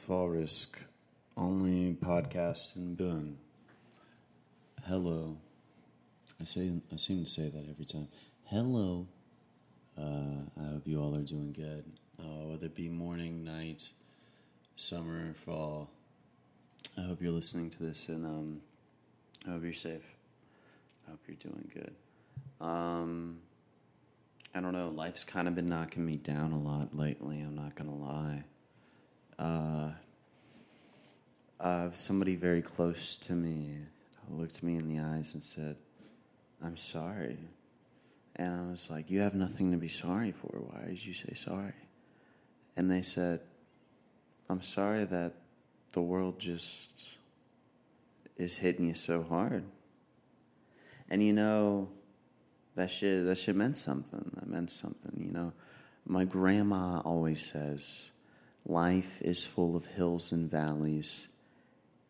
Fall 0.00 0.30
Risk, 0.30 0.82
only 1.36 1.94
podcast 1.94 2.76
in 2.76 2.94
Boone. 2.94 3.36
Hello. 4.86 5.36
I 6.40 6.44
say 6.44 6.72
I 6.90 6.96
seem 6.96 7.22
to 7.22 7.30
say 7.30 7.50
that 7.50 7.68
every 7.68 7.84
time. 7.84 8.08
Hello. 8.46 9.06
Uh, 9.98 10.48
I 10.58 10.72
hope 10.72 10.82
you 10.86 11.00
all 11.02 11.16
are 11.18 11.22
doing 11.22 11.52
good. 11.52 11.84
Uh, 12.18 12.46
whether 12.46 12.66
it 12.66 12.74
be 12.74 12.88
morning, 12.88 13.44
night, 13.44 13.90
summer, 14.74 15.34
fall. 15.34 15.90
I 16.96 17.02
hope 17.02 17.20
you're 17.20 17.30
listening 17.30 17.68
to 17.68 17.82
this, 17.82 18.08
and 18.08 18.24
um, 18.24 18.62
I 19.46 19.50
hope 19.50 19.64
you're 19.64 19.72
safe. 19.74 20.16
I 21.06 21.10
hope 21.10 21.20
you're 21.28 21.36
doing 21.36 21.70
good. 21.74 21.94
Um, 22.66 23.40
I 24.54 24.62
don't 24.62 24.72
know. 24.72 24.88
Life's 24.88 25.24
kind 25.24 25.46
of 25.46 25.54
been 25.54 25.66
knocking 25.66 26.06
me 26.06 26.16
down 26.16 26.52
a 26.52 26.58
lot 26.58 26.96
lately. 26.96 27.42
I'm 27.42 27.54
not 27.54 27.74
gonna 27.74 27.94
lie. 27.94 28.44
Uh, 29.40 29.88
uh, 31.60 31.90
somebody 31.92 32.34
very 32.36 32.62
close 32.62 33.16
to 33.18 33.34
me 33.34 33.76
looked 34.30 34.62
me 34.62 34.76
in 34.76 34.88
the 34.88 35.02
eyes 35.02 35.34
and 35.34 35.42
said, 35.42 35.76
"I'm 36.62 36.76
sorry," 36.76 37.38
and 38.36 38.54
I 38.54 38.70
was 38.70 38.90
like, 38.90 39.10
"You 39.10 39.20
have 39.20 39.34
nothing 39.34 39.70
to 39.72 39.76
be 39.76 39.88
sorry 39.88 40.32
for. 40.32 40.58
Why 40.58 40.86
did 40.86 41.04
you 41.04 41.12
say 41.12 41.34
sorry?" 41.34 41.74
And 42.76 42.90
they 42.90 43.02
said, 43.02 43.40
"I'm 44.48 44.62
sorry 44.62 45.04
that 45.04 45.34
the 45.92 46.00
world 46.00 46.38
just 46.38 47.18
is 48.36 48.56
hitting 48.56 48.86
you 48.86 48.94
so 48.94 49.22
hard." 49.22 49.64
And 51.10 51.22
you 51.22 51.32
know, 51.32 51.90
that 52.76 52.90
shit 52.90 53.26
that 53.26 53.36
shit 53.36 53.56
meant 53.56 53.76
something. 53.76 54.30
That 54.34 54.48
meant 54.48 54.70
something, 54.70 55.12
you 55.22 55.32
know. 55.32 55.52
My 56.06 56.24
grandma 56.24 57.00
always 57.00 57.44
says, 57.44 58.10
life 58.64 59.20
is 59.20 59.46
full 59.46 59.76
of 59.76 59.86
hills 59.86 60.32
and 60.32 60.50
valleys 60.50 61.39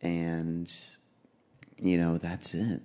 and 0.02 0.72
you 1.80 1.96
know, 1.96 2.18
that's 2.18 2.54
it. 2.54 2.82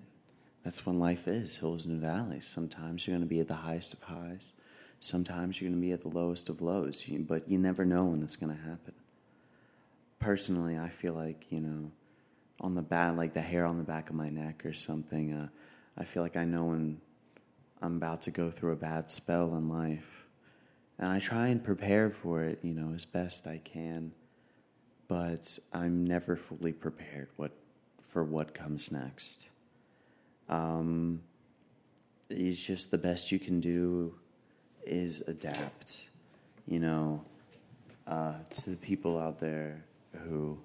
That's 0.64 0.86
when 0.86 1.00
life 1.00 1.28
is, 1.28 1.58
hills 1.58 1.86
and 1.86 2.02
valleys. 2.02 2.48
Sometimes 2.48 3.06
you're 3.06 3.16
going 3.16 3.28
to 3.28 3.30
be 3.30 3.40
at 3.40 3.48
the 3.48 3.54
highest 3.54 3.94
of 3.94 4.02
highs. 4.02 4.54
Sometimes 5.00 5.62
you're 5.62 5.70
going 5.70 5.80
to 5.80 5.86
be 5.86 5.92
at 5.92 6.02
the 6.02 6.08
lowest 6.08 6.50
of 6.50 6.62
lows, 6.62 7.04
but 7.28 7.50
you 7.50 7.60
never 7.60 7.86
know 7.86 8.06
when 8.06 8.22
that's 8.22 8.38
going 8.38 8.56
to 8.56 8.62
happen. 8.62 8.94
Personally, 10.20 10.80
I 10.80 10.88
feel 10.88 11.14
like, 11.14 11.52
you 11.52 11.60
know, 11.60 11.92
on 12.62 12.74
the 12.74 12.82
back, 12.82 13.16
like 13.16 13.34
the 13.34 13.42
hair 13.42 13.66
on 13.66 13.78
the 13.78 13.84
back 13.84 14.10
of 14.10 14.16
my 14.16 14.30
neck 14.30 14.66
or 14.66 14.74
something, 14.74 15.34
uh, 15.34 15.50
I 15.98 16.06
feel 16.06 16.24
like 16.24 16.38
I 16.38 16.46
know 16.46 16.66
when 16.66 17.00
I'm 17.82 17.98
about 17.98 18.22
to 18.24 18.32
go 18.32 18.50
through 18.50 18.72
a 18.72 18.78
bad 18.78 19.10
spell 19.10 19.56
in 19.56 19.70
life. 19.70 20.26
And 20.98 21.10
I 21.10 21.20
try 21.20 21.50
and 21.50 21.64
prepare 21.64 22.10
for 22.10 22.44
it, 22.44 22.60
you 22.64 22.74
know, 22.74 22.94
as 22.94 23.06
best 23.06 23.46
I 23.46 23.60
can. 23.64 24.14
But 25.08 25.58
I'm 25.74 26.06
never 26.06 26.36
fully 26.36 26.74
prepared 26.74 27.30
what 27.38 27.52
for 28.00 28.24
what 28.24 28.54
comes 28.54 28.92
next. 28.92 29.50
Um, 30.50 31.22
it's 32.30 32.66
just 32.66 32.92
the 32.92 32.98
best 32.98 33.32
you 33.32 33.40
can 33.40 33.60
do 33.60 34.16
is 34.86 35.28
adapt, 35.28 36.10
you 36.68 36.80
know, 36.80 37.24
uh, 38.08 38.36
to 38.52 38.72
the 38.72 38.78
people 38.78 39.20
out 39.20 39.40
there 39.40 39.84
who 40.24 40.58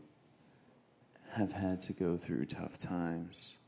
have 1.32 1.52
had 1.52 1.80
to 1.82 1.92
go 1.92 2.16
through 2.16 2.44
tough 2.46 2.76
times. 2.76 3.58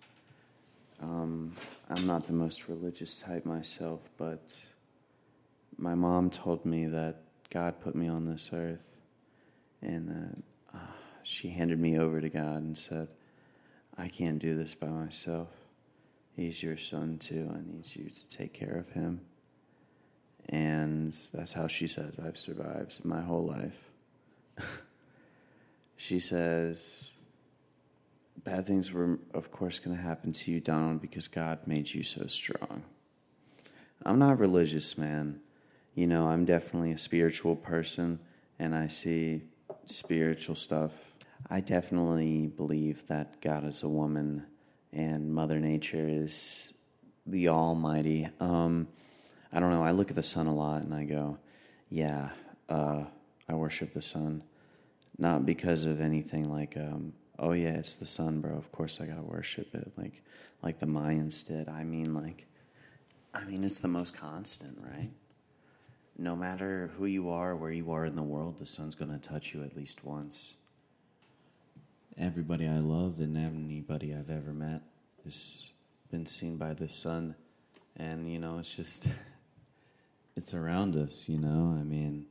Um, 1.01 1.55
I'm 1.91 2.07
not 2.07 2.27
the 2.27 2.33
most 2.33 2.69
religious 2.69 3.21
type 3.21 3.45
myself, 3.45 4.09
but 4.17 4.65
my 5.79 5.95
mom 5.95 6.31
told 6.31 6.65
me 6.65 6.87
that 6.87 7.17
God 7.51 7.81
put 7.81 7.95
me 7.95 8.09
on 8.09 8.25
this 8.27 8.51
earth 8.53 8.97
and 9.81 10.09
that 10.09 10.43
she 11.23 11.49
handed 11.49 11.79
me 11.79 11.99
over 11.99 12.21
to 12.21 12.29
God 12.29 12.57
and 12.57 12.77
said, 12.77 13.09
I 13.97 14.09
can't 14.09 14.39
do 14.39 14.57
this 14.57 14.75
by 14.75 14.89
myself. 14.89 15.49
He's 16.37 16.63
your 16.63 16.77
son 16.77 17.19
too. 17.19 17.51
I 17.53 17.61
need 17.61 17.85
you 17.95 18.09
to 18.09 18.29
take 18.29 18.55
care 18.55 18.77
of 18.77 18.89
him. 18.91 19.21
And 20.49 21.13
that's 21.33 21.53
how 21.53 21.69
she 21.69 21.87
says 21.87 22.19
I've 22.19 22.37
survived 22.37 23.05
my 23.05 23.21
whole 23.21 23.47
life. 23.47 23.91
she 25.97 26.19
says, 26.19 27.15
Bad 28.45 28.67
things 28.67 28.93
were, 28.93 29.19
of 29.35 29.53
course, 29.53 29.79
going 29.79 29.97
to 29.97 30.03
happen 30.03 30.33
to 30.33 30.51
you, 30.51 30.61
Donald, 30.61 31.01
because 31.01 31.29
God 31.29 31.61
made 31.67 31.93
you 31.93 32.03
so 32.03 32.27
strong. 32.27 32.83
I'm 34.05 34.19
not 34.19 34.41
religious, 34.41 34.99
man. 34.99 35.41
You 35.95 36.09
know, 36.09 36.27
I'm 36.27 36.45
definitely 36.45 36.91
a 36.91 36.99
spiritual 36.99 37.55
person, 37.55 38.19
and 38.59 38.75
I 38.75 38.89
see 38.89 39.43
spiritual 39.87 40.57
stuff 40.57 41.12
I 41.51 41.61
definitely 41.61 42.47
believe 42.47 43.07
that 43.09 43.41
God 43.41 43.65
is 43.65 43.83
a 43.83 43.89
woman 43.89 44.47
and 44.93 45.33
Mother 45.33 45.59
Nature 45.59 46.07
is 46.09 46.79
the 47.27 47.49
Almighty. 47.49 48.29
Um, 48.41 48.89
I 49.53 49.61
don't 49.61 49.71
know. 49.71 49.85
I 49.85 49.91
look 49.91 50.11
at 50.11 50.17
the 50.17 50.23
sun 50.23 50.47
a 50.47 50.55
lot 50.55 50.83
and 50.83 50.95
I 50.95 51.05
go, 51.05 51.39
yeah, 51.89 52.31
uh, 52.69 53.05
I 53.49 53.55
worship 53.55 53.93
the 53.93 54.03
sun. 54.03 54.43
Not 55.19 55.45
because 55.45 55.85
of 55.85 56.01
anything 56.01 56.49
like, 56.49 56.77
um, 56.77 57.13
oh 57.39 57.53
yeah, 57.53 57.75
it's 57.75 57.97
the 57.97 58.07
sun, 58.07 58.41
bro. 58.41 58.57
Of 58.57 58.73
course 58.73 59.01
I 59.01 59.07
gotta 59.07 59.23
worship 59.23 59.75
it, 59.75 59.93
like 59.97 60.23
like 60.63 60.79
the 60.79 60.87
Mayans 60.87 61.47
did. 61.47 61.69
I 61.69 61.85
mean, 61.85 62.15
like, 62.15 62.47
I 63.35 63.45
mean, 63.45 63.63
it's 63.63 63.81
the 63.81 63.89
most 63.89 64.17
constant, 64.17 64.79
right? 64.83 65.11
No 66.17 66.35
matter 66.35 66.91
who 66.97 67.07
you 67.07 67.31
are, 67.31 67.55
where 67.57 67.73
you 67.73 67.93
are 67.93 68.07
in 68.07 68.17
the 68.17 68.23
world, 68.23 68.59
the 68.59 68.67
sun's 68.67 68.95
gonna 68.95 69.19
touch 69.19 69.55
you 69.55 69.63
at 69.63 69.77
least 69.77 70.05
once 70.05 70.63
everybody 72.19 72.67
I 72.67 72.79
love 72.79 73.19
and 73.19 73.37
anybody 73.37 74.15
I've 74.15 74.31
ever 74.31 74.53
met 74.53 74.83
has 75.25 75.73
been 76.11 76.27
seen 76.27 76.57
by 76.59 76.75
the 76.75 76.89
sun. 76.89 77.35
And, 77.97 78.31
you 78.31 78.39
know, 78.39 78.59
it's 78.59 78.75
just, 78.75 79.09
it's 80.37 80.55
around 80.55 80.97
us, 80.97 81.29
you 81.29 81.39
know? 81.39 81.77
I 81.79 81.85
mean, 81.85 82.27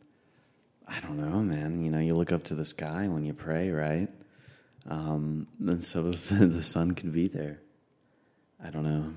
I 0.87 0.99
don't 1.01 1.17
know, 1.17 1.41
man. 1.41 1.83
You 1.83 1.91
know, 1.91 1.99
you 1.99 2.15
look 2.15 2.31
up 2.31 2.43
to 2.45 2.55
the 2.55 2.65
sky 2.65 3.07
when 3.07 3.23
you 3.23 3.33
pray, 3.33 3.69
right? 3.71 4.09
Um, 4.89 5.47
and 5.59 5.83
so 5.83 6.01
the 6.11 6.63
sun 6.63 6.93
can 6.93 7.11
be 7.11 7.27
there. 7.27 7.59
I 8.63 8.69
don't 8.69 8.83
know. 8.83 9.13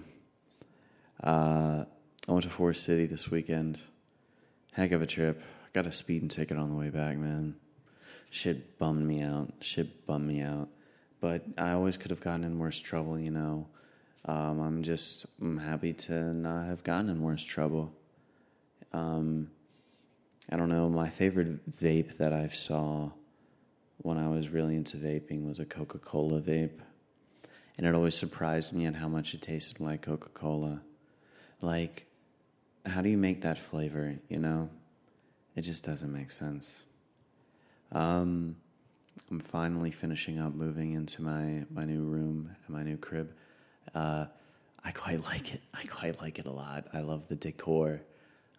Uh, 1.23 1.85
I 2.29 2.33
went 2.33 2.45
to 2.45 2.51
Forest 2.51 2.85
City 2.85 3.07
this 3.07 3.31
weekend. 3.31 3.81
Heck 4.73 4.93
of 4.93 5.03
a 5.03 5.07
trip. 5.07 5.43
Got 5.73 5.87
a 5.87 5.93
speeding 5.93 6.29
ticket 6.29 6.57
on 6.57 6.71
the 6.71 6.77
way 6.77 6.91
back, 6.91 7.17
man 7.17 7.57
shit 8.35 8.79
bummed 8.79 9.07
me 9.07 9.23
out. 9.23 9.53
Shit 9.61 10.07
bummed 10.07 10.27
me 10.27 10.43
out. 10.43 10.69
But 11.21 11.45
I 11.57 11.73
always 11.73 11.97
could 11.97 12.11
have 12.11 12.21
gotten 12.21 12.45
in 12.45 12.59
worse 12.59 12.81
trouble, 12.81 13.19
you 13.19 13.31
know. 13.31 13.69
Um, 14.27 14.61
I'm 14.61 14.83
just 14.83 15.27
I'm 15.41 15.59
happy 15.59 15.93
to 15.93 16.35
not 16.35 16.67
have 16.67 16.83
gotten 16.83 17.09
in 17.09 17.23
worse 17.23 17.45
trouble. 17.45 17.95
Um, 18.93 19.51
I 20.51 20.57
don't 20.57 20.69
know. 20.69 20.89
My 20.89 21.09
favorite 21.09 21.71
vape 21.71 22.17
that 22.19 22.33
I 22.33 22.49
saw 22.49 23.13
when 23.99 24.19
I 24.19 24.29
was 24.29 24.51
really 24.51 24.77
into 24.77 24.97
vaping 24.97 25.47
was 25.47 25.61
a 25.61 25.65
Coca 25.65 25.99
Cola 25.99 26.41
vape. 26.41 26.81
And 27.77 27.87
it 27.87 27.95
always 27.95 28.17
surprised 28.17 28.75
me 28.75 28.87
at 28.87 28.97
how 28.97 29.09
much 29.09 29.35
it 29.35 29.43
tasted 29.43 29.81
like 29.81 30.03
Coca 30.03 30.29
Cola. 30.31 30.83
Like, 31.61 32.07
how 32.85 33.01
do 33.01 33.09
you 33.09 33.19
make 33.19 33.43
that 33.43 33.59
flavor, 33.59 34.17
you 34.29 34.39
know? 34.39 34.71
It 35.57 35.63
just 35.63 35.85
doesn't 35.85 36.13
make 36.13 36.31
sense. 36.31 36.85
Um, 37.95 38.57
I'm 39.31 39.39
finally 39.39 39.93
finishing 39.93 40.41
up 40.41 40.55
moving 40.55 40.93
into 40.93 41.23
my, 41.23 41.65
my 41.71 41.85
new 41.85 42.03
room 42.03 42.51
and 42.67 42.77
my 42.77 42.83
new 42.83 42.97
crib. 42.97 43.33
Uh, 43.95 44.27
I 44.85 44.91
quite 44.91 45.23
like 45.25 45.55
it. 45.55 45.63
I 45.73 45.85
quite 45.85 46.21
like 46.21 46.39
it 46.39 46.47
a 46.47 46.51
lot. 46.51 46.89
I 46.93 47.01
love 47.01 47.29
the 47.29 47.37
decor. 47.37 48.03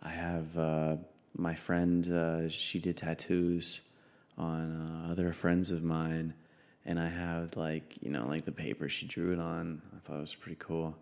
I 0.02 0.10
have 0.10 0.58
uh, 0.58 0.98
my 1.38 1.54
friend, 1.54 2.08
uh, 2.10 2.50
she 2.50 2.80
did 2.80 2.98
tattoos 2.98 3.82
on 4.38 4.72
uh, 4.72 5.12
other 5.12 5.34
friends 5.34 5.70
of 5.70 5.84
mine, 5.84 6.34
and 6.86 7.00
I 7.00 7.10
have 7.10 7.58
like, 7.58 7.96
you 8.02 8.12
know, 8.12 8.28
like 8.28 8.44
the 8.44 8.52
paper 8.52 8.88
she 8.88 9.06
drew 9.06 9.34
it 9.34 9.40
on. 9.40 9.82
I 9.96 10.00
thought 10.00 10.18
it 10.18 10.22
was 10.22 10.36
pretty 10.36 10.58
cool. 10.60 10.98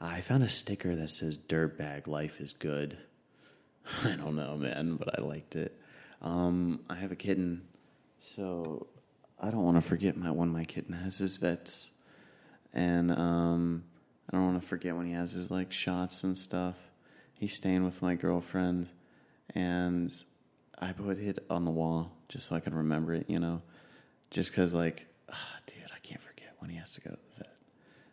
I 0.00 0.20
found 0.20 0.42
a 0.42 0.48
sticker 0.48 0.96
that 0.96 1.08
says 1.08 1.38
Dirtbag 1.38 2.08
Life 2.08 2.40
is 2.40 2.52
Good. 2.52 2.98
I 4.04 4.16
don't 4.16 4.34
know, 4.34 4.56
man, 4.56 4.96
but 4.96 5.20
I 5.20 5.24
liked 5.24 5.54
it. 5.54 5.78
Um, 6.22 6.80
I 6.88 6.94
have 6.94 7.10
a 7.10 7.16
kitten, 7.16 7.62
so 8.18 8.86
I 9.40 9.50
don't 9.50 9.64
want 9.64 9.76
to 9.76 9.80
forget 9.80 10.16
my 10.16 10.30
when 10.30 10.50
my 10.50 10.62
kitten 10.64 10.94
has 10.94 11.18
his 11.18 11.36
vets, 11.36 11.90
and 12.72 13.10
um, 13.10 13.82
I 14.30 14.36
don't 14.36 14.46
want 14.46 14.62
to 14.62 14.66
forget 14.66 14.94
when 14.94 15.06
he 15.06 15.12
has 15.14 15.32
his 15.32 15.50
like 15.50 15.72
shots 15.72 16.22
and 16.22 16.38
stuff. 16.38 16.90
He's 17.40 17.54
staying 17.54 17.84
with 17.84 18.02
my 18.02 18.14
girlfriend, 18.14 18.88
and 19.56 20.12
I 20.78 20.92
put 20.92 21.18
it 21.18 21.40
on 21.50 21.64
the 21.64 21.72
wall 21.72 22.12
just 22.28 22.46
so 22.46 22.54
I 22.54 22.60
can 22.60 22.72
remember 22.72 23.14
it. 23.14 23.28
You 23.28 23.40
know, 23.40 23.60
just 24.30 24.52
because 24.52 24.76
like, 24.76 25.08
oh, 25.28 25.56
dude, 25.66 25.90
I 25.92 25.98
can't 26.04 26.20
forget 26.20 26.54
when 26.60 26.70
he 26.70 26.76
has 26.76 26.92
to 26.94 27.00
go 27.00 27.10
to 27.10 27.16
the 27.16 27.36
vet. 27.38 27.58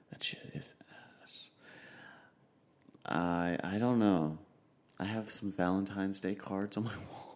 That 0.10 0.24
shit 0.24 0.50
is 0.56 0.74
ass. 1.22 1.52
I 3.06 3.60
I 3.64 3.78
don't 3.78 4.00
know. 4.00 4.40
I 5.00 5.06
have 5.06 5.30
some 5.30 5.52
Valentine's 5.52 6.20
Day 6.20 6.34
cards 6.34 6.76
on 6.76 6.86
my 6.86 6.90
wall. 7.12 7.29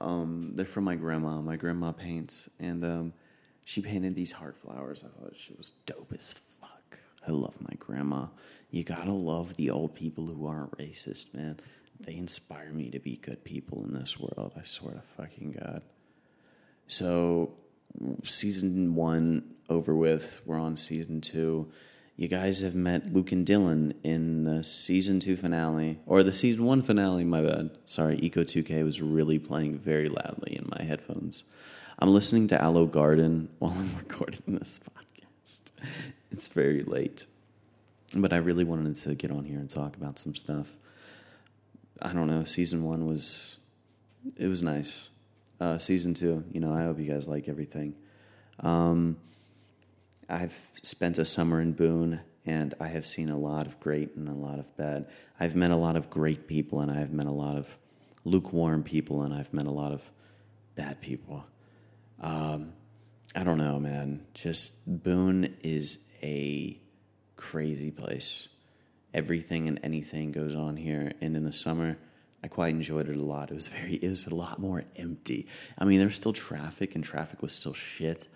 Um, 0.00 0.52
they're 0.54 0.66
from 0.66 0.84
my 0.84 0.96
grandma. 0.96 1.40
My 1.40 1.56
grandma 1.56 1.92
paints, 1.92 2.50
and 2.58 2.84
um, 2.84 3.12
she 3.64 3.80
painted 3.80 4.16
these 4.16 4.32
heart 4.32 4.56
flowers. 4.56 5.04
I 5.04 5.20
thought 5.20 5.36
she 5.36 5.54
was 5.54 5.72
dope 5.86 6.12
as 6.12 6.34
fuck. 6.60 6.98
I 7.26 7.30
love 7.30 7.60
my 7.60 7.74
grandma. 7.78 8.26
You 8.70 8.84
gotta 8.84 9.12
love 9.12 9.56
the 9.56 9.70
old 9.70 9.94
people 9.94 10.26
who 10.26 10.46
aren't 10.46 10.76
racist, 10.78 11.34
man. 11.34 11.58
They 12.00 12.16
inspire 12.16 12.72
me 12.72 12.90
to 12.90 12.98
be 12.98 13.16
good 13.16 13.44
people 13.44 13.84
in 13.84 13.92
this 13.92 14.18
world. 14.18 14.52
I 14.56 14.62
swear 14.62 14.94
to 14.94 15.00
fucking 15.00 15.56
God. 15.60 15.84
So, 16.88 17.54
season 18.24 18.94
one 18.94 19.54
over 19.68 19.94
with. 19.94 20.40
We're 20.44 20.58
on 20.58 20.76
season 20.76 21.20
two. 21.20 21.70
You 22.16 22.28
guys 22.28 22.60
have 22.60 22.74
met 22.74 23.12
Luke 23.12 23.32
and 23.32 23.46
Dylan 23.46 23.94
in 24.02 24.44
the 24.44 24.62
season 24.62 25.18
two 25.18 25.34
finale, 25.34 25.98
or 26.04 26.22
the 26.22 26.32
season 26.32 26.66
one 26.66 26.82
finale, 26.82 27.24
my 27.24 27.40
bad. 27.40 27.70
Sorry, 27.86 28.18
Ecco2k 28.18 28.84
was 28.84 29.00
really 29.00 29.38
playing 29.38 29.78
very 29.78 30.10
loudly 30.10 30.56
in 30.56 30.68
my 30.68 30.84
headphones. 30.84 31.44
I'm 31.98 32.12
listening 32.12 32.48
to 32.48 32.60
Aloe 32.60 32.86
Garden 32.86 33.48
while 33.58 33.72
I'm 33.72 33.96
recording 33.96 34.58
this 34.58 34.78
podcast. 34.78 35.72
It's 36.30 36.48
very 36.48 36.82
late. 36.82 37.24
But 38.14 38.34
I 38.34 38.36
really 38.36 38.64
wanted 38.64 38.94
to 38.96 39.14
get 39.14 39.30
on 39.30 39.44
here 39.44 39.58
and 39.58 39.70
talk 39.70 39.96
about 39.96 40.18
some 40.18 40.34
stuff. 40.34 40.76
I 42.02 42.12
don't 42.12 42.26
know, 42.26 42.44
season 42.44 42.84
one 42.84 43.06
was, 43.06 43.58
it 44.36 44.48
was 44.48 44.62
nice. 44.62 45.08
Uh, 45.60 45.78
season 45.78 46.12
two, 46.12 46.44
you 46.52 46.60
know, 46.60 46.74
I 46.74 46.82
hope 46.82 46.98
you 46.98 47.10
guys 47.10 47.26
like 47.26 47.48
everything. 47.48 47.94
Um, 48.60 49.16
I've 50.28 50.56
spent 50.82 51.18
a 51.18 51.24
summer 51.24 51.60
in 51.60 51.72
Boone 51.72 52.20
and 52.44 52.74
I 52.80 52.88
have 52.88 53.06
seen 53.06 53.30
a 53.30 53.38
lot 53.38 53.66
of 53.66 53.78
great 53.80 54.16
and 54.16 54.28
a 54.28 54.34
lot 54.34 54.58
of 54.58 54.76
bad. 54.76 55.08
I've 55.38 55.54
met 55.54 55.70
a 55.70 55.76
lot 55.76 55.96
of 55.96 56.10
great 56.10 56.48
people 56.48 56.80
and 56.80 56.90
I've 56.90 57.12
met 57.12 57.26
a 57.26 57.32
lot 57.32 57.56
of 57.56 57.80
lukewarm 58.24 58.82
people 58.82 59.22
and 59.22 59.34
I've 59.34 59.52
met 59.52 59.66
a 59.66 59.72
lot 59.72 59.92
of 59.92 60.10
bad 60.74 61.00
people. 61.00 61.44
Um, 62.20 62.72
I 63.34 63.44
don't 63.44 63.58
know, 63.58 63.80
man. 63.80 64.26
Just 64.34 65.02
Boone 65.02 65.56
is 65.62 66.10
a 66.22 66.78
crazy 67.36 67.90
place. 67.90 68.48
Everything 69.14 69.68
and 69.68 69.80
anything 69.82 70.32
goes 70.32 70.54
on 70.54 70.76
here, 70.76 71.12
and 71.20 71.36
in 71.36 71.44
the 71.44 71.52
summer, 71.52 71.98
I 72.42 72.48
quite 72.48 72.74
enjoyed 72.74 73.08
it 73.08 73.16
a 73.16 73.24
lot. 73.24 73.50
It 73.50 73.54
was 73.54 73.66
very, 73.68 73.94
it 73.94 74.08
was 74.08 74.26
a 74.26 74.34
lot 74.34 74.58
more 74.58 74.84
empty. 74.96 75.48
I 75.78 75.84
mean, 75.84 75.98
there's 75.98 76.14
still 76.14 76.32
traffic, 76.32 76.94
and 76.94 77.04
traffic 77.04 77.42
was 77.42 77.52
still 77.52 77.74
shit, 77.74 78.28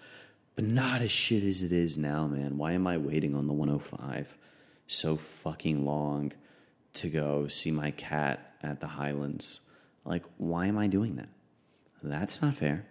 but 0.57 0.65
not 0.65 1.03
as 1.03 1.11
shit 1.11 1.45
as 1.45 1.63
it 1.63 1.71
is 1.71 1.97
now, 1.99 2.27
man. 2.27 2.57
Why 2.57 2.73
am 2.73 2.87
I 2.87 2.97
waiting 2.97 3.35
on 3.35 3.47
the 3.47 3.53
105 3.53 4.37
so 4.87 5.17
fucking 5.17 5.85
long 5.85 6.33
to 6.95 7.11
go 7.11 7.47
see 7.47 7.71
my 7.71 7.91
cat 7.93 8.55
at 8.63 8.81
the 8.81 8.87
Highlands? 8.87 9.71
Like, 10.05 10.25
why 10.39 10.67
am 10.67 10.79
I 10.79 10.87
doing 10.87 11.17
that? 11.17 11.29
That's 12.03 12.41
not 12.41 12.55
fair. 12.55 12.87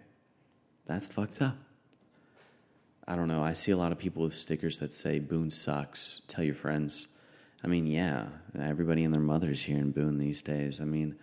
That's 0.86 1.08
fucked 1.08 1.42
up. 1.42 1.56
I 3.08 3.16
don't 3.16 3.28
know. 3.28 3.42
I 3.42 3.52
see 3.52 3.72
a 3.72 3.76
lot 3.76 3.92
of 3.92 3.98
people 3.98 4.22
with 4.22 4.34
stickers 4.34 4.78
that 4.78 4.92
say 4.92 5.18
Boone 5.18 5.50
sucks. 5.50 6.22
Tell 6.28 6.44
your 6.44 6.54
friends. 6.54 7.18
I 7.64 7.68
mean, 7.68 7.86
yeah, 7.86 8.28
everybody 8.58 9.02
and 9.02 9.12
their 9.12 9.20
mothers 9.20 9.62
here 9.62 9.78
in 9.78 9.90
Boone 9.90 10.18
these 10.18 10.42
days. 10.42 10.80
I 10.80 10.84
mean, 10.84 11.16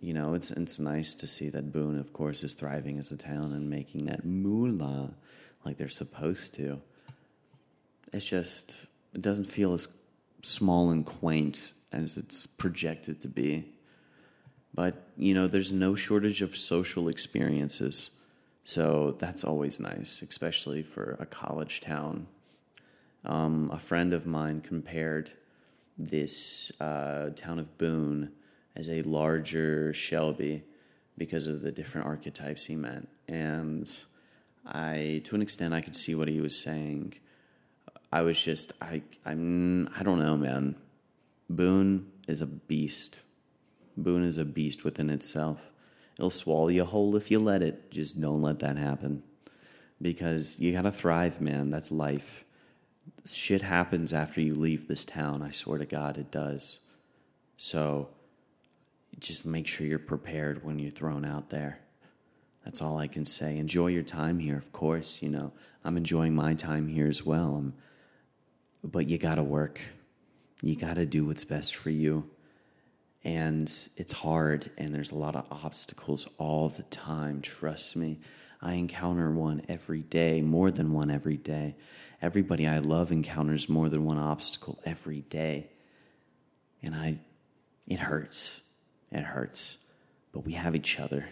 you 0.00 0.14
know, 0.14 0.34
it's 0.34 0.50
it's 0.50 0.78
nice 0.80 1.14
to 1.16 1.26
see 1.26 1.48
that 1.50 1.72
Boone, 1.72 1.98
of 1.98 2.12
course, 2.12 2.42
is 2.42 2.54
thriving 2.54 2.98
as 2.98 3.10
a 3.10 3.16
town 3.16 3.52
and 3.52 3.68
making 3.68 4.06
that 4.06 4.24
moolah 4.24 5.14
like 5.64 5.78
they're 5.78 5.88
supposed 5.88 6.54
to. 6.54 6.80
It's 8.12 8.26
just 8.26 8.88
it 9.14 9.22
doesn't 9.22 9.46
feel 9.46 9.72
as 9.72 9.88
small 10.42 10.90
and 10.90 11.04
quaint 11.04 11.72
as 11.92 12.16
it's 12.16 12.46
projected 12.46 13.20
to 13.20 13.28
be. 13.28 13.64
But, 14.72 14.94
you 15.16 15.34
know, 15.34 15.48
there's 15.48 15.72
no 15.72 15.96
shortage 15.96 16.42
of 16.42 16.56
social 16.56 17.08
experiences 17.08 18.20
so 18.64 19.16
that's 19.18 19.44
always 19.44 19.80
nice, 19.80 20.22
especially 20.22 20.82
for 20.82 21.16
a 21.18 21.26
college 21.26 21.80
town. 21.80 22.26
Um, 23.24 23.70
a 23.72 23.78
friend 23.78 24.12
of 24.12 24.26
mine 24.26 24.60
compared 24.60 25.32
this 25.98 26.70
uh, 26.80 27.30
town 27.30 27.58
of 27.58 27.76
Boone 27.78 28.32
as 28.76 28.88
a 28.88 29.02
larger 29.02 29.92
Shelby 29.92 30.62
because 31.18 31.46
of 31.46 31.62
the 31.62 31.72
different 31.72 32.06
archetypes 32.06 32.66
he 32.66 32.76
meant. 32.76 33.08
And 33.28 33.90
I, 34.70 35.20
to 35.24 35.34
an 35.34 35.42
extent, 35.42 35.74
I 35.74 35.80
could 35.80 35.96
see 35.96 36.14
what 36.14 36.28
he 36.28 36.40
was 36.40 36.58
saying. 36.58 37.14
I 38.12 38.22
was 38.22 38.42
just, 38.42 38.72
I, 38.80 39.02
I'm, 39.24 39.88
I 39.88 40.02
don't 40.02 40.18
know, 40.18 40.36
man. 40.36 40.76
Boone 41.48 42.10
is 42.28 42.40
a 42.40 42.46
beast. 42.46 43.20
Boone 43.96 44.24
is 44.24 44.38
a 44.38 44.44
beast 44.44 44.84
within 44.84 45.10
itself. 45.10 45.72
It'll 46.18 46.30
swallow 46.30 46.68
you 46.68 46.84
whole 46.84 47.16
if 47.16 47.30
you 47.30 47.38
let 47.38 47.62
it. 47.62 47.90
Just 47.90 48.20
don't 48.20 48.42
let 48.42 48.60
that 48.60 48.76
happen. 48.76 49.22
Because 50.00 50.60
you 50.60 50.72
gotta 50.72 50.92
thrive, 50.92 51.40
man. 51.40 51.70
That's 51.70 51.90
life. 51.90 52.44
Shit 53.26 53.62
happens 53.62 54.12
after 54.12 54.40
you 54.40 54.54
leave 54.54 54.86
this 54.86 55.04
town. 55.04 55.42
I 55.42 55.50
swear 55.50 55.78
to 55.78 55.86
God, 55.86 56.16
it 56.16 56.30
does. 56.30 56.80
So 57.56 58.08
just 59.18 59.44
make 59.44 59.66
sure 59.66 59.86
you're 59.86 59.98
prepared 59.98 60.64
when 60.64 60.78
you're 60.78 60.90
thrown 60.90 61.24
out 61.24 61.50
there. 61.50 61.80
That's 62.64 62.82
all 62.82 62.98
I 62.98 63.06
can 63.06 63.24
say. 63.24 63.58
Enjoy 63.58 63.88
your 63.88 64.02
time 64.02 64.38
here, 64.38 64.56
of 64.56 64.72
course. 64.72 65.22
You 65.22 65.30
know, 65.30 65.52
I'm 65.84 65.96
enjoying 65.96 66.34
my 66.34 66.54
time 66.54 66.88
here 66.88 67.08
as 67.08 67.24
well. 67.24 67.56
Um, 67.56 67.74
but 68.84 69.08
you 69.08 69.18
gotta 69.18 69.42
work. 69.42 69.80
You 70.62 70.76
gotta 70.76 71.06
do 71.06 71.26
what's 71.26 71.44
best 71.44 71.76
for 71.76 71.90
you 71.90 72.30
and 73.24 73.68
it's 73.96 74.12
hard 74.12 74.70
and 74.78 74.94
there's 74.94 75.10
a 75.10 75.16
lot 75.16 75.36
of 75.36 75.46
obstacles 75.64 76.26
all 76.38 76.68
the 76.70 76.82
time 76.84 77.40
trust 77.42 77.94
me 77.96 78.18
i 78.62 78.74
encounter 78.74 79.30
one 79.30 79.60
every 79.68 80.00
day 80.00 80.40
more 80.40 80.70
than 80.70 80.92
one 80.92 81.10
every 81.10 81.36
day 81.36 81.74
everybody 82.22 82.66
i 82.66 82.78
love 82.78 83.12
encounters 83.12 83.68
more 83.68 83.88
than 83.88 84.04
one 84.04 84.18
obstacle 84.18 84.78
every 84.86 85.20
day 85.22 85.68
and 86.82 86.94
i 86.94 87.18
it 87.86 87.98
hurts 87.98 88.62
it 89.12 89.22
hurts 89.22 89.78
but 90.32 90.44
we 90.46 90.52
have 90.52 90.74
each 90.74 90.98
other 90.98 91.26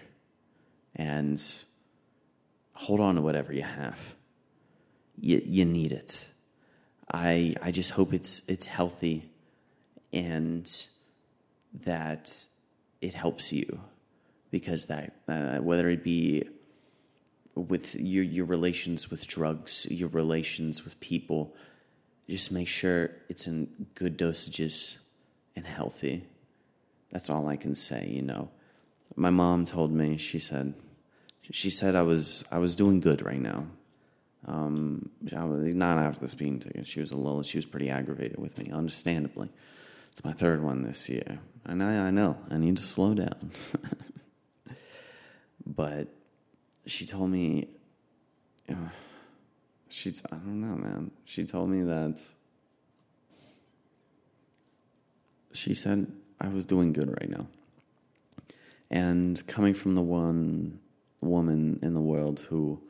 and 0.98 1.42
hold 2.74 3.00
on 3.00 3.14
to 3.14 3.22
whatever 3.22 3.52
you 3.52 3.62
have 3.62 4.14
you, 5.20 5.40
you 5.44 5.64
need 5.64 5.92
it 5.92 6.32
i 7.12 7.54
i 7.62 7.70
just 7.70 7.92
hope 7.92 8.12
it's 8.12 8.46
it's 8.48 8.66
healthy 8.66 9.30
and 10.12 10.86
that 11.72 12.46
it 13.00 13.14
helps 13.14 13.52
you 13.52 13.80
because 14.50 14.86
that 14.86 15.14
uh, 15.28 15.58
whether 15.58 15.88
it 15.88 16.02
be 16.02 16.44
with 17.54 17.96
your 17.96 18.24
your 18.24 18.46
relations 18.46 19.10
with 19.10 19.26
drugs, 19.26 19.86
your 19.90 20.08
relations 20.10 20.84
with 20.84 20.98
people, 21.00 21.54
just 22.28 22.52
make 22.52 22.68
sure 22.68 23.10
it's 23.28 23.46
in 23.46 23.86
good 23.94 24.16
dosages 24.16 25.08
and 25.56 25.66
healthy. 25.66 26.24
That's 27.10 27.30
all 27.30 27.48
I 27.48 27.56
can 27.56 27.74
say, 27.74 28.06
you 28.08 28.22
know. 28.22 28.50
My 29.16 29.30
mom 29.30 29.64
told 29.64 29.90
me, 29.90 30.16
she 30.18 30.38
said 30.38 30.74
she 31.50 31.70
said 31.70 31.94
I 31.94 32.02
was 32.02 32.46
I 32.50 32.58
was 32.58 32.74
doing 32.74 33.00
good 33.00 33.22
right 33.22 33.40
now. 33.40 33.66
Um, 34.46 35.10
not 35.20 35.98
after 35.98 36.20
the 36.20 36.28
speeding 36.28 36.60
ticket. 36.60 36.86
She 36.86 37.00
was 37.00 37.10
a 37.10 37.16
little. 37.16 37.42
She 37.42 37.58
was 37.58 37.66
pretty 37.66 37.90
aggravated 37.90 38.38
with 38.38 38.56
me, 38.56 38.70
understandably. 38.72 39.50
It's 40.12 40.24
my 40.24 40.32
third 40.32 40.62
one 40.62 40.82
this 40.82 41.08
year. 41.08 41.38
And 41.64 41.82
I, 41.82 42.06
I 42.06 42.10
know, 42.10 42.38
I 42.50 42.56
need 42.56 42.76
to 42.78 42.82
slow 42.82 43.14
down. 43.14 43.50
but 45.66 46.08
she 46.86 47.04
told 47.04 47.30
me, 47.30 47.68
she, 49.88 50.14
I 50.32 50.36
don't 50.36 50.60
know, 50.60 50.76
man. 50.76 51.10
She 51.24 51.44
told 51.44 51.68
me 51.68 51.82
that 51.82 52.24
she 55.52 55.74
said 55.74 56.10
I 56.40 56.48
was 56.48 56.64
doing 56.64 56.92
good 56.92 57.10
right 57.10 57.28
now. 57.28 57.46
And 58.90 59.46
coming 59.46 59.74
from 59.74 59.94
the 59.94 60.02
one 60.02 60.80
woman 61.20 61.78
in 61.82 61.94
the 61.94 62.00
world 62.00 62.40
who 62.48 62.82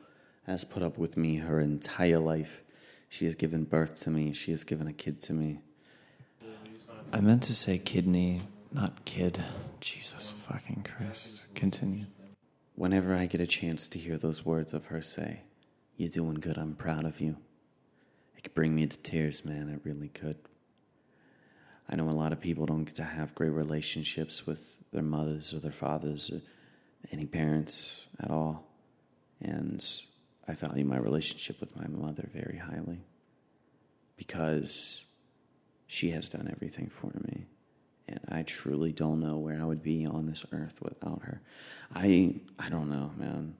has 0.45 0.63
put 0.63 0.83
up 0.83 0.97
with 0.97 1.17
me 1.17 1.37
her 1.37 1.59
entire 1.59 2.19
life, 2.19 2.63
she 3.07 3.25
has 3.25 3.35
given 3.35 3.63
birth 3.63 3.99
to 4.01 4.11
me, 4.11 4.33
she 4.33 4.51
has 4.51 4.63
given 4.63 4.87
a 4.87 4.93
kid 4.93 5.21
to 5.21 5.33
me 5.33 5.61
I 7.11 7.21
meant 7.21 7.41
to 7.43 7.55
say 7.55 7.79
kidney, 7.79 8.41
not 8.71 9.03
kid. 9.03 9.43
Jesus 9.81 10.31
fucking 10.31 10.83
Christ. 10.83 11.55
Continue. 11.55 12.05
Whenever 12.75 13.15
I 13.15 13.25
get 13.25 13.41
a 13.41 13.47
chance 13.47 13.87
to 13.89 13.97
hear 13.97 14.15
those 14.15 14.45
words 14.45 14.75
of 14.75 14.85
her 14.87 15.01
say, 15.01 15.41
You're 15.97 16.09
doing 16.09 16.35
good, 16.35 16.57
I'm 16.57 16.75
proud 16.75 17.05
of 17.05 17.19
you, 17.19 17.37
it 18.37 18.43
could 18.43 18.53
bring 18.53 18.75
me 18.75 18.85
to 18.85 18.97
tears, 18.99 19.43
man. 19.43 19.69
It 19.69 19.81
really 19.83 20.09
could. 20.09 20.37
I 21.89 21.95
know 21.95 22.07
a 22.07 22.11
lot 22.11 22.31
of 22.31 22.39
people 22.39 22.67
don't 22.67 22.83
get 22.83 22.95
to 22.95 23.03
have 23.03 23.33
great 23.33 23.49
relationships 23.49 24.45
with 24.45 24.77
their 24.91 25.01
mothers 25.01 25.51
or 25.51 25.59
their 25.59 25.71
fathers 25.71 26.29
or 26.29 26.41
any 27.11 27.25
parents 27.25 28.07
at 28.19 28.29
all. 28.31 28.65
And 29.41 29.83
I 30.47 30.53
value 30.53 30.83
my 30.85 30.97
relationship 30.97 31.59
with 31.59 31.75
my 31.75 31.87
mother 31.87 32.29
very 32.33 32.57
highly 32.57 32.99
because 34.17 35.05
she 35.87 36.11
has 36.11 36.29
done 36.29 36.49
everything 36.51 36.89
for 36.89 37.11
me. 37.27 37.45
and 38.07 38.19
I 38.29 38.43
truly 38.43 38.91
don't 38.91 39.19
know 39.19 39.37
where 39.37 39.61
I 39.61 39.65
would 39.65 39.83
be 39.83 40.05
on 40.05 40.25
this 40.25 40.45
earth 40.51 40.81
without 40.81 41.21
her. 41.23 41.41
I 41.93 42.35
I 42.57 42.69
don't 42.69 42.89
know, 42.89 43.11
man. 43.17 43.55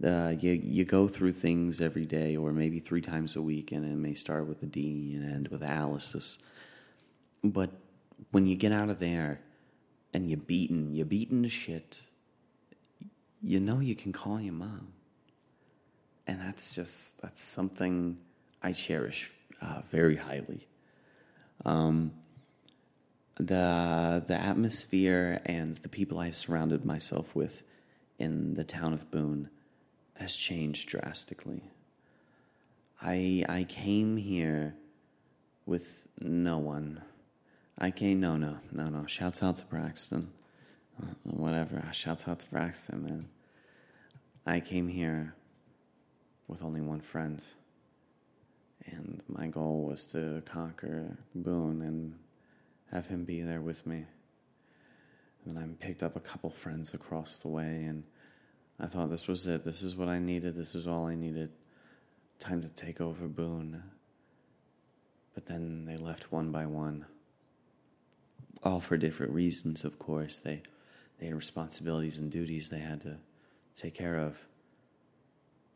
The, 0.00 0.38
you 0.40 0.52
you 0.52 0.84
go 0.84 1.08
through 1.08 1.32
things 1.32 1.80
every 1.80 2.04
day, 2.06 2.36
or 2.36 2.52
maybe 2.52 2.78
three 2.78 3.00
times 3.00 3.36
a 3.36 3.42
week, 3.42 3.72
and 3.72 3.84
it 3.84 3.96
may 3.96 4.14
start 4.14 4.46
with 4.46 4.62
a 4.62 4.66
D 4.66 5.14
and 5.16 5.28
end 5.28 5.48
with 5.48 5.62
Alice's. 5.62 6.44
But 7.42 7.70
when 8.30 8.46
you 8.46 8.56
get 8.56 8.72
out 8.72 8.90
of 8.90 8.98
there, 8.98 9.40
and 10.14 10.26
you're 10.28 10.38
beaten, 10.38 10.94
you're 10.94 11.06
beaten 11.06 11.42
to 11.42 11.48
shit. 11.48 12.00
You 13.42 13.60
know 13.60 13.80
you 13.80 13.94
can 13.94 14.12
call 14.12 14.40
your 14.40 14.54
mom, 14.54 14.88
and 16.26 16.40
that's 16.40 16.74
just 16.74 17.22
that's 17.22 17.40
something 17.40 18.18
I 18.62 18.72
cherish 18.72 19.30
uh, 19.62 19.82
very 19.88 20.16
highly. 20.16 20.66
Um, 21.64 22.12
the 23.36 24.24
the 24.26 24.34
atmosphere 24.34 25.40
and 25.46 25.76
the 25.76 25.88
people 25.88 26.18
I've 26.18 26.36
surrounded 26.36 26.84
myself 26.84 27.36
with 27.36 27.62
in 28.18 28.54
the 28.54 28.64
town 28.64 28.92
of 28.92 29.10
Boone 29.10 29.50
has 30.16 30.34
changed 30.34 30.88
drastically. 30.88 31.62
I 33.00 33.44
I 33.48 33.64
came 33.68 34.16
here 34.16 34.74
with 35.64 36.08
no 36.20 36.58
one. 36.58 37.02
I 37.78 37.92
came 37.92 38.18
no 38.18 38.36
no 38.36 38.58
no 38.72 38.88
no. 38.88 39.06
Shouts 39.06 39.42
out 39.42 39.56
to 39.56 39.66
Braxton. 39.66 40.32
Whatever. 41.24 41.82
Shouts 41.92 42.26
out 42.28 42.40
to 42.40 42.50
Braxton, 42.50 43.04
man. 43.04 43.28
I 44.46 44.60
came 44.60 44.88
here 44.88 45.34
with 46.46 46.62
only 46.62 46.80
one 46.80 47.00
friend. 47.00 47.42
And 48.86 49.22
my 49.28 49.48
goal 49.48 49.86
was 49.86 50.06
to 50.12 50.42
conquer 50.46 51.18
Boone 51.34 51.82
and 51.82 52.14
have 52.90 53.06
him 53.06 53.24
be 53.24 53.42
there 53.42 53.60
with 53.60 53.86
me. 53.86 54.06
And 55.44 55.58
I 55.58 55.66
picked 55.78 56.02
up 56.02 56.16
a 56.16 56.20
couple 56.20 56.50
friends 56.50 56.94
across 56.94 57.38
the 57.38 57.48
way, 57.48 57.84
and 57.84 58.04
I 58.80 58.86
thought 58.86 59.10
this 59.10 59.28
was 59.28 59.46
it. 59.46 59.64
This 59.64 59.82
is 59.82 59.94
what 59.94 60.08
I 60.08 60.18
needed. 60.18 60.56
This 60.56 60.74
is 60.74 60.86
all 60.86 61.06
I 61.06 61.14
needed. 61.14 61.50
Time 62.38 62.62
to 62.62 62.68
take 62.68 63.00
over 63.00 63.28
Boone. 63.28 63.82
But 65.34 65.46
then 65.46 65.84
they 65.84 65.96
left 65.96 66.32
one 66.32 66.50
by 66.50 66.66
one. 66.66 67.06
All 68.62 68.80
for 68.80 68.96
different 68.96 69.32
reasons, 69.32 69.84
of 69.84 69.98
course. 69.98 70.38
They, 70.38 70.62
they 71.18 71.26
had 71.26 71.34
responsibilities 71.34 72.18
and 72.18 72.30
duties 72.30 72.68
they 72.68 72.78
had 72.78 73.00
to 73.02 73.16
take 73.74 73.94
care 73.94 74.18
of. 74.18 74.44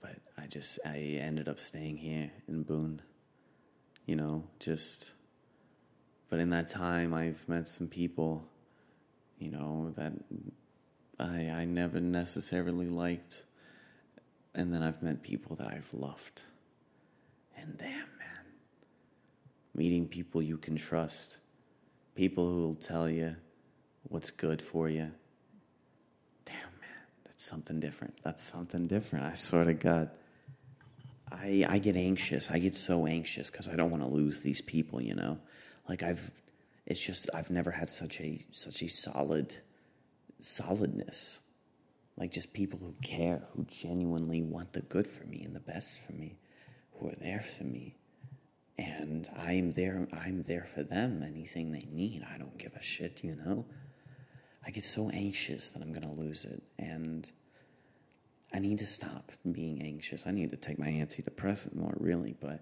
But 0.01 0.17
I 0.39 0.47
just, 0.47 0.79
I 0.85 1.19
ended 1.21 1.49
up 1.49 1.59
staying 1.59 1.97
here 1.97 2.31
in 2.49 2.63
Boone. 2.63 3.03
You 4.07 4.17
know, 4.17 4.45
just 4.59 5.13
but 6.33 6.41
in 6.41 6.49
that 6.49 6.67
time, 6.69 7.13
I've 7.13 7.47
met 7.47 7.67
some 7.67 7.89
people, 7.89 8.49
you 9.39 9.51
know, 9.51 9.93
that 9.99 10.15
I, 11.21 11.51
I 11.51 11.67
never 11.67 12.01
necessarily 12.01 12.89
liked. 12.89 13.45
And 14.55 14.73
then 14.73 14.83
I've 14.83 15.03
met 15.03 15.23
people 15.23 15.57
that 15.57 15.67
I've 15.67 15.93
loved. 15.93 16.45
And 17.55 17.77
damn, 17.77 18.09
man, 18.19 18.47
meeting 19.75 20.09
people 20.09 20.41
you 20.41 20.57
can 20.57 20.77
trust, 20.77 21.37
people 22.15 22.49
who 22.49 22.63
will 22.63 22.75
tell 22.77 23.11
you 23.11 23.37
what's 24.05 24.31
good 24.31 24.63
for 24.63 24.89
you. 24.89 25.13
Something 27.43 27.81
different. 27.81 28.23
That's 28.23 28.43
something 28.43 28.87
different. 28.87 29.25
I 29.25 29.35
swear 29.35 29.65
to 29.65 29.75
God. 29.75 30.11
I, 31.31 31.65
I 31.69 31.79
get 31.79 31.97
anxious. 31.97 32.51
I 32.51 32.59
get 32.59 32.75
so 32.75 33.07
anxious 33.07 33.51
because 33.51 33.69
I 33.69 33.77
don't 33.77 33.91
want 33.91 34.03
to 34.03 34.09
lose 34.09 34.41
these 34.41 34.61
people, 34.61 35.01
you 35.01 35.15
know? 35.15 35.39
like 35.89 36.03
I've 36.03 36.31
it's 36.87 37.05
just 37.05 37.31
I've 37.35 37.51
never 37.51 37.71
had 37.71 37.89
such 37.89 38.21
a 38.21 38.41
such 38.51 38.83
a 38.83 38.89
solid 38.89 39.55
solidness. 40.41 41.43
Like 42.17 42.31
just 42.31 42.53
people 42.53 42.79
who 42.79 42.95
care, 43.03 43.43
who 43.55 43.65
genuinely 43.65 44.43
want 44.43 44.73
the 44.73 44.83
good 44.83 45.07
for 45.07 45.25
me 45.25 45.43
and 45.45 45.57
the 45.57 45.61
best 45.61 46.07
for 46.07 46.13
me, 46.13 46.39
who 46.95 47.09
are 47.09 47.15
there 47.21 47.41
for 47.41 47.65
me. 47.65 47.97
And 48.79 49.29
I'm 49.39 49.73
there 49.73 50.07
I'm 50.13 50.43
there 50.43 50.65
for 50.65 50.83
them, 50.83 51.23
anything 51.23 51.73
they 51.73 51.87
need. 51.91 52.25
I 52.33 52.39
don't 52.39 52.59
give 52.59 52.75
a 52.75 52.83
shit, 52.83 53.23
you 53.25 53.37
know? 53.37 53.65
I 54.64 54.71
get 54.71 54.85
so 54.85 55.11
anxious 55.11 55.71
that 55.71 55.83
I'm 55.83 55.92
gonna 55.92 56.12
lose 56.12 56.45
it. 56.45 56.62
And 56.78 57.31
I 58.54 58.59
need 58.59 58.78
to 58.78 58.87
stop 58.87 59.33
being 59.50 59.83
anxious. 59.83 60.26
I 60.26 60.31
need 60.31 60.50
to 60.50 60.57
take 60.57 60.78
my 60.78 60.88
antidepressant 60.88 61.75
more, 61.75 61.95
really, 61.99 62.37
but 62.40 62.61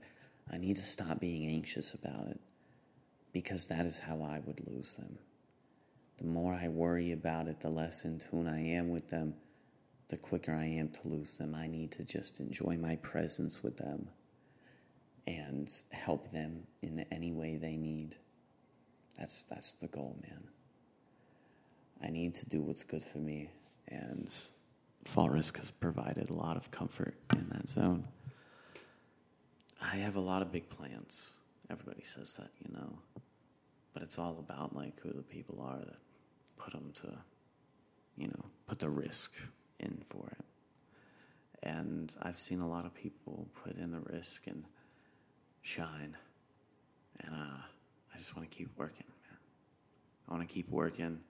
I 0.52 0.56
need 0.56 0.76
to 0.76 0.82
stop 0.82 1.20
being 1.20 1.50
anxious 1.50 1.94
about 1.94 2.26
it 2.28 2.40
because 3.32 3.66
that 3.68 3.86
is 3.86 3.98
how 3.98 4.22
I 4.22 4.40
would 4.46 4.66
lose 4.66 4.96
them. 4.96 5.18
The 6.18 6.24
more 6.24 6.54
I 6.54 6.68
worry 6.68 7.12
about 7.12 7.48
it, 7.48 7.60
the 7.60 7.70
less 7.70 8.04
in 8.04 8.18
tune 8.18 8.46
I 8.46 8.60
am 8.60 8.90
with 8.90 9.08
them, 9.08 9.34
the 10.08 10.16
quicker 10.16 10.52
I 10.52 10.64
am 10.64 10.90
to 10.90 11.08
lose 11.08 11.38
them. 11.38 11.54
I 11.54 11.66
need 11.66 11.92
to 11.92 12.04
just 12.04 12.40
enjoy 12.40 12.76
my 12.76 12.96
presence 12.96 13.62
with 13.62 13.76
them 13.76 14.08
and 15.26 15.72
help 15.92 16.30
them 16.30 16.66
in 16.82 17.04
any 17.10 17.32
way 17.32 17.56
they 17.56 17.76
need. 17.76 18.16
That's 19.16 19.44
that's 19.44 19.74
the 19.74 19.88
goal, 19.88 20.18
man. 20.28 20.42
I 22.02 22.08
need 22.10 22.34
to 22.34 22.48
do 22.48 22.62
what's 22.62 22.84
good 22.84 23.02
for 23.02 23.18
me, 23.18 23.50
and 23.88 24.32
Fall 25.04 25.28
Risk 25.28 25.58
has 25.58 25.70
provided 25.70 26.30
a 26.30 26.34
lot 26.34 26.56
of 26.56 26.70
comfort 26.70 27.14
in 27.32 27.48
that 27.50 27.68
zone. 27.68 28.06
I 29.82 29.96
have 29.96 30.16
a 30.16 30.20
lot 30.20 30.42
of 30.42 30.52
big 30.52 30.68
plans. 30.68 31.34
Everybody 31.70 32.02
says 32.02 32.34
that, 32.36 32.50
you 32.64 32.74
know. 32.74 32.98
But 33.92 34.02
it's 34.02 34.18
all 34.18 34.38
about 34.38 34.74
like 34.74 35.00
who 35.00 35.12
the 35.12 35.22
people 35.22 35.60
are 35.62 35.78
that 35.78 35.96
put 36.56 36.72
them 36.72 36.90
to, 36.94 37.12
you 38.16 38.28
know, 38.28 38.44
put 38.66 38.78
the 38.78 38.88
risk 38.88 39.36
in 39.80 39.98
for 40.04 40.28
it. 40.38 40.44
And 41.62 42.14
I've 42.22 42.38
seen 42.38 42.60
a 42.60 42.68
lot 42.68 42.84
of 42.84 42.94
people 42.94 43.48
put 43.62 43.76
in 43.76 43.90
the 43.90 44.00
risk 44.00 44.46
and 44.46 44.64
shine. 45.62 46.16
And 47.24 47.34
uh, 47.34 47.60
I 48.14 48.16
just 48.16 48.36
want 48.36 48.50
to 48.50 48.56
keep 48.56 48.70
working, 48.76 49.06
man. 49.28 49.38
I 50.28 50.34
want 50.34 50.48
to 50.48 50.54
keep 50.54 50.70
working 50.70 51.20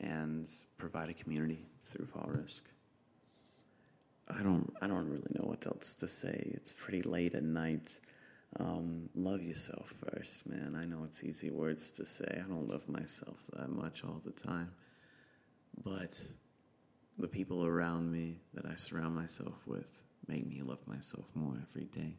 and 0.00 0.48
provide 0.76 1.08
a 1.08 1.14
community 1.14 1.64
through 1.84 2.06
Fall 2.06 2.28
Risk. 2.28 2.68
I 4.28 4.42
don't 4.42 4.70
I 4.82 4.86
don't 4.86 5.08
really 5.08 5.30
know 5.38 5.46
what 5.48 5.66
else 5.66 5.94
to 5.94 6.08
say. 6.08 6.50
It's 6.54 6.72
pretty 6.72 7.02
late 7.02 7.34
at 7.34 7.42
night. 7.42 8.00
Um, 8.60 9.08
love 9.14 9.42
yourself 9.42 9.92
first, 10.06 10.48
man. 10.48 10.74
I 10.74 10.86
know 10.86 11.04
it's 11.04 11.22
easy 11.22 11.50
words 11.50 11.92
to 11.92 12.04
say. 12.06 12.42
I 12.44 12.48
don't 12.48 12.68
love 12.68 12.88
myself 12.88 13.38
that 13.54 13.68
much 13.68 14.04
all 14.04 14.20
the 14.24 14.32
time. 14.32 14.70
But 15.84 16.18
the 17.18 17.28
people 17.28 17.66
around 17.66 18.10
me 18.10 18.38
that 18.54 18.66
I 18.66 18.74
surround 18.74 19.14
myself 19.14 19.66
with 19.66 20.02
make 20.26 20.46
me 20.46 20.62
love 20.62 20.86
myself 20.86 21.30
more 21.34 21.54
every 21.62 21.84
day. 21.84 22.14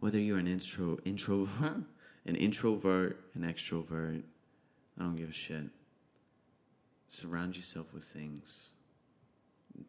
Whether 0.00 0.18
you're 0.18 0.38
an 0.38 0.46
intro 0.46 0.98
introvert, 1.04 1.82
an 2.26 2.36
introvert, 2.36 3.20
an 3.34 3.42
extrovert, 3.42 4.22
I 4.98 5.02
don't 5.02 5.16
give 5.16 5.30
a 5.30 5.32
shit. 5.32 5.64
Surround 7.08 7.56
yourself 7.56 7.92
with 7.94 8.04
things 8.04 8.72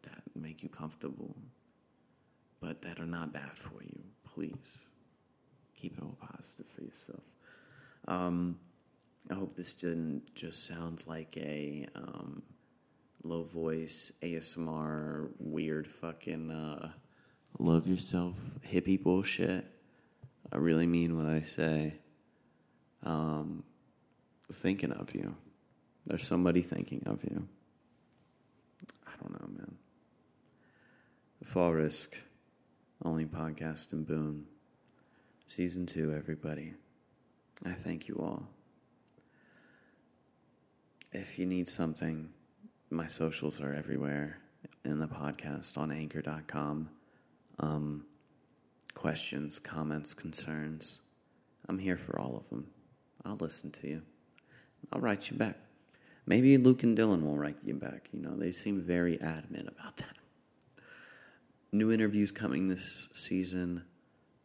that 0.02 0.22
make 0.34 0.62
you 0.62 0.68
comfortable, 0.68 1.36
but 2.60 2.82
that 2.82 3.00
are 3.00 3.06
not 3.06 3.32
bad 3.32 3.50
for 3.50 3.82
you, 3.82 4.00
please 4.24 4.86
keep 5.76 5.96
it 5.96 6.02
all 6.02 6.16
positive 6.20 6.66
for 6.66 6.82
yourself. 6.82 7.22
Um, 8.08 8.58
I 9.30 9.34
hope 9.34 9.56
this 9.56 9.74
didn't 9.74 10.34
just 10.34 10.66
sound 10.66 11.04
like 11.06 11.36
a 11.36 11.86
um, 11.96 12.42
low 13.24 13.42
voice 13.42 14.12
ASMR 14.22 15.30
weird 15.38 15.86
fucking 15.86 16.50
uh, 16.50 16.90
love 17.58 17.88
yourself 17.88 18.36
hippie 18.64 19.02
bullshit. 19.02 19.66
I 20.52 20.56
really 20.58 20.86
mean 20.86 21.16
what 21.16 21.26
I 21.26 21.40
say. 21.40 21.94
Um, 23.02 23.64
thinking 24.52 24.92
of 24.92 25.12
you. 25.14 25.34
There's 26.06 26.26
somebody 26.26 26.62
thinking 26.62 27.02
of 27.06 27.24
you. 27.24 27.48
I 29.06 29.12
don't 29.20 29.32
know, 29.32 29.58
man. 29.58 29.76
The 31.40 31.44
Fall 31.44 31.72
Risk, 31.72 32.22
only 33.04 33.24
podcast 33.24 33.92
in 33.92 34.04
Boone. 34.04 34.46
Season 35.48 35.84
2, 35.84 36.12
everybody. 36.12 36.74
I 37.64 37.70
thank 37.70 38.08
you 38.08 38.16
all. 38.20 38.48
If 41.12 41.38
you 41.38 41.46
need 41.46 41.66
something, 41.66 42.28
my 42.90 43.06
socials 43.06 43.60
are 43.60 43.72
everywhere 43.72 44.38
in 44.84 45.00
the 45.00 45.08
podcast 45.08 45.76
on 45.76 45.90
anchor.com. 45.90 46.88
Um, 47.58 48.06
questions, 48.94 49.58
comments, 49.58 50.14
concerns. 50.14 51.14
I'm 51.68 51.78
here 51.78 51.96
for 51.96 52.20
all 52.20 52.36
of 52.36 52.48
them. 52.50 52.68
I'll 53.24 53.36
listen 53.36 53.72
to 53.72 53.88
you. 53.88 54.02
I'll 54.92 55.00
write 55.00 55.30
you 55.30 55.36
back. 55.36 55.56
Maybe 56.26 56.56
Luke 56.58 56.82
and 56.82 56.98
Dylan 56.98 57.22
will 57.22 57.38
write 57.38 57.58
you 57.62 57.74
back. 57.74 58.08
You 58.12 58.20
know, 58.20 58.36
they 58.36 58.52
seem 58.52 58.80
very 58.80 59.20
adamant 59.20 59.68
about 59.68 59.96
that. 59.98 60.16
New 61.72 61.92
interviews 61.92 62.30
coming 62.30 62.68
this 62.68 63.08
season 63.12 63.82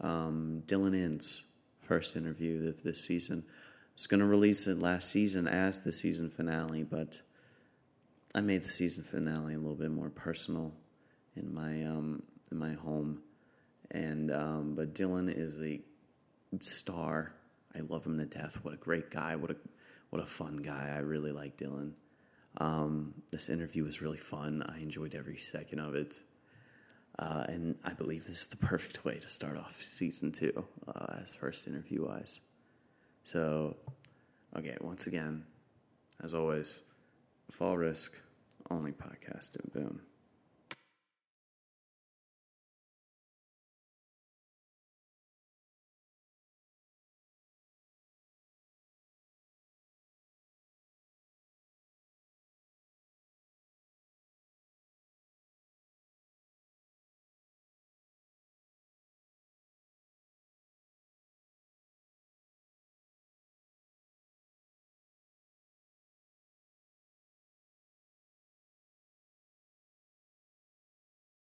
um, 0.01 0.63
Dylan 0.65 0.95
Inns, 0.95 1.51
first 1.79 2.15
interview 2.15 2.67
of 2.67 2.83
this 2.83 3.05
season. 3.05 3.43
was 3.93 4.07
going 4.07 4.19
to 4.19 4.25
release 4.25 4.67
it 4.67 4.79
last 4.79 5.09
season 5.11 5.47
as 5.47 5.79
the 5.79 5.91
season 5.91 6.29
finale, 6.29 6.83
but 6.83 7.21
I 8.33 8.41
made 8.41 8.63
the 8.63 8.69
season 8.69 9.03
finale 9.03 9.53
a 9.53 9.57
little 9.57 9.75
bit 9.75 9.91
more 9.91 10.09
personal 10.09 10.73
in 11.35 11.53
my 11.53 11.83
um, 11.83 12.23
in 12.51 12.57
my 12.57 12.73
home, 12.73 13.21
and 13.91 14.31
um, 14.31 14.75
but 14.75 14.93
Dylan 14.93 15.33
is 15.33 15.61
a 15.61 15.79
star. 16.59 17.33
I 17.75 17.81
love 17.81 18.05
him 18.05 18.17
to 18.17 18.25
death. 18.25 18.59
What 18.63 18.73
a 18.73 18.77
great 18.77 19.11
guy. 19.11 19.35
What 19.35 19.51
a 19.51 19.55
what 20.11 20.21
a 20.21 20.25
fun 20.25 20.57
guy. 20.57 20.93
I 20.95 20.99
really 20.99 21.31
like 21.31 21.57
Dylan. 21.57 21.93
Um, 22.57 23.13
this 23.31 23.49
interview 23.49 23.83
was 23.83 24.01
really 24.01 24.17
fun. 24.17 24.61
I 24.67 24.77
enjoyed 24.79 25.15
every 25.15 25.37
second 25.37 25.79
of 25.79 25.95
it. 25.95 26.19
Uh, 27.17 27.45
and 27.47 27.77
I 27.83 27.93
believe 27.93 28.21
this 28.21 28.41
is 28.41 28.47
the 28.47 28.57
perfect 28.57 29.03
way 29.05 29.17
to 29.17 29.27
start 29.27 29.57
off 29.57 29.75
season 29.75 30.31
two 30.31 30.63
uh, 30.87 31.17
as 31.21 31.33
first 31.33 31.67
interview 31.67 32.05
wise. 32.05 32.41
So, 33.23 33.77
okay, 34.57 34.75
once 34.81 35.07
again, 35.07 35.45
as 36.23 36.33
always, 36.33 36.91
fall 37.49 37.77
risk, 37.77 38.21
only 38.69 38.91
podcast, 38.91 39.61
and 39.61 39.73
Boone. 39.73 39.99